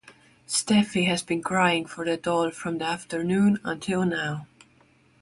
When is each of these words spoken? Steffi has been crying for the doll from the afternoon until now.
Steffi 0.47 1.05
has 1.05 1.21
been 1.21 1.43
crying 1.43 1.85
for 1.85 2.03
the 2.03 2.17
doll 2.17 2.49
from 2.49 2.79
the 2.79 2.85
afternoon 2.85 3.59
until 3.63 4.03
now. 4.03 4.47